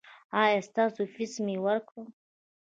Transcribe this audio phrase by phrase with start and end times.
[0.41, 2.03] ایا ستاسو فیس مې ورکړ؟